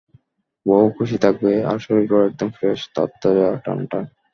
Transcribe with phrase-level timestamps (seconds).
[0.65, 4.05] বউও খুশি থাকবে, আর শরীরও একদম ফ্রেশ, তরতাজা, টান-টান।